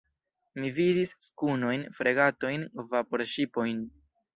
Mi 0.63 0.71
vidis 0.77 1.13
skunojn, 1.27 1.85
fregatojn, 2.01 2.67
vaporŝipojn. 2.97 3.91